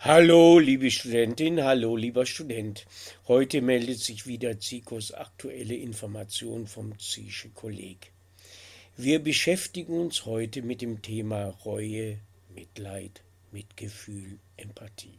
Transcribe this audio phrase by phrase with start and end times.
[0.00, 2.86] Hallo, liebe Studentin, hallo, lieber Student.
[3.26, 8.12] Heute meldet sich wieder Zikos aktuelle Information vom Zische Kolleg.
[8.96, 12.20] Wir beschäftigen uns heute mit dem Thema Reue,
[12.54, 15.18] Mitleid, Mitgefühl, Empathie.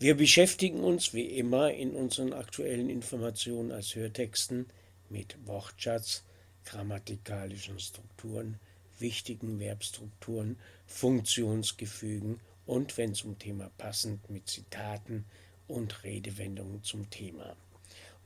[0.00, 4.66] Wir beschäftigen uns wie immer in unseren aktuellen Informationen als Hörtexten
[5.08, 6.24] mit Wortschatz,
[6.64, 8.58] grammatikalischen Strukturen,
[8.98, 15.24] wichtigen Verbstrukturen, Funktionsgefügen und, wenn zum Thema passend, mit Zitaten
[15.68, 17.56] und Redewendungen zum Thema.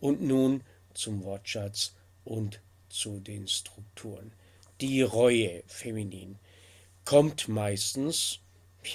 [0.01, 0.63] Und nun
[0.95, 1.95] zum Wortschatz
[2.25, 4.33] und zu den Strukturen.
[4.81, 6.39] Die Reue, feminin,
[7.05, 8.41] kommt meistens,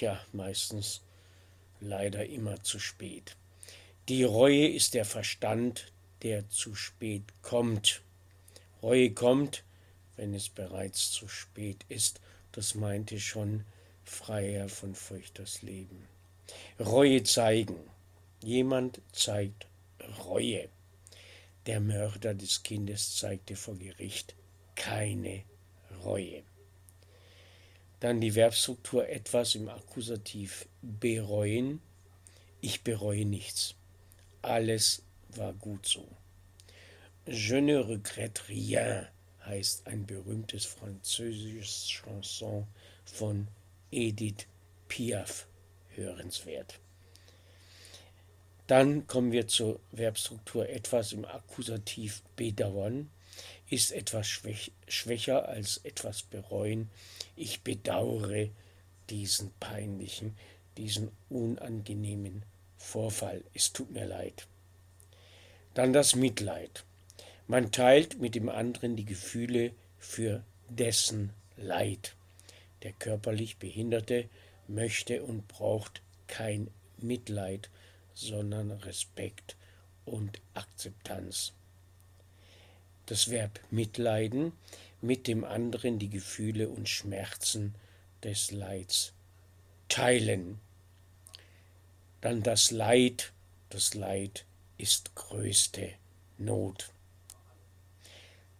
[0.00, 1.02] ja meistens
[1.80, 3.36] leider immer zu spät.
[4.08, 8.02] Die Reue ist der Verstand, der zu spät kommt.
[8.82, 9.64] Reue kommt,
[10.16, 12.20] wenn es bereits zu spät ist.
[12.52, 13.64] Das meinte schon
[14.04, 16.06] Freier von Furcht das Leben.
[16.78, 17.78] Reue zeigen.
[18.42, 19.66] Jemand zeigt
[20.24, 20.68] Reue.
[21.66, 24.34] Der Mörder des Kindes zeigte vor Gericht
[24.74, 25.44] keine
[26.04, 26.42] Reue.
[28.00, 31.80] Dann die Verbstruktur etwas im Akkusativ bereuen.
[32.60, 33.76] Ich bereue nichts.
[34.42, 35.02] Alles
[35.36, 36.08] war gut so.
[37.26, 39.06] Je ne regrette rien
[39.46, 42.66] heißt ein berühmtes französisches Chanson
[43.04, 43.46] von
[43.92, 44.46] Edith
[44.88, 45.46] Piaf
[45.94, 46.80] hörenswert.
[48.66, 53.10] Dann kommen wir zur Verbstruktur etwas im Akkusativ bedauern,
[53.68, 56.90] ist etwas schwäch schwächer als etwas bereuen.
[57.36, 58.48] Ich bedauere
[59.10, 60.36] diesen peinlichen,
[60.76, 62.44] diesen unangenehmen
[62.78, 63.44] Vorfall.
[63.54, 64.46] Es tut mir leid.
[65.74, 66.84] Dann das Mitleid.
[67.46, 72.14] Man teilt mit dem anderen die Gefühle für dessen Leid.
[72.82, 74.28] Der körperlich Behinderte
[74.68, 77.70] möchte und braucht kein Mitleid,
[78.14, 79.56] sondern Respekt
[80.04, 81.52] und Akzeptanz.
[83.06, 84.52] Das Verb mitleiden,
[85.00, 87.74] mit dem anderen die Gefühle und Schmerzen
[88.22, 89.12] des Leids
[89.88, 90.60] teilen.
[92.20, 93.32] Dann das Leid,
[93.68, 94.44] das Leid
[94.78, 95.90] ist größte
[96.38, 96.92] Not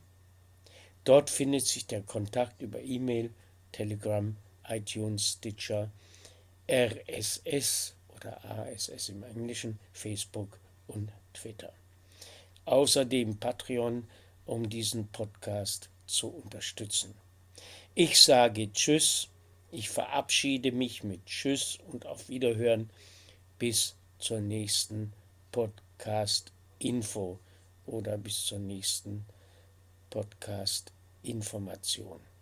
[1.04, 3.32] Dort findet sich der Kontakt über E-Mail,
[3.70, 4.36] Telegram,
[4.66, 5.92] iTunes, Stitcher,
[6.68, 10.58] RSS oder ASS im Englischen, Facebook
[10.88, 11.72] und Twitter.
[12.64, 14.08] Außerdem Patreon,
[14.46, 17.14] um diesen Podcast zu unterstützen.
[17.94, 19.28] Ich sage Tschüss
[19.70, 22.90] ich verabschiede mich mit Tschüss und auf Wiederhören
[23.58, 25.12] bis zur nächsten
[25.52, 27.38] Podcast-Info
[27.86, 29.24] oder bis zur nächsten
[30.10, 32.35] Podcast-Information.